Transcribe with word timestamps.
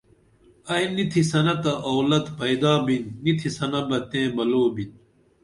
ائی 0.71 0.85
نی 0.95 1.03
تِھسنہ 1.11 1.55
تہ 1.63 1.71
اولد 1.89 2.25
پیدا 2.39 2.73
بِین 2.85 3.03
نی 3.23 3.31
تِھسنہ 3.39 3.81
بہ 3.87 3.97
تئیں 4.09 4.29
بلو 4.35 4.63
بِن 4.73 4.89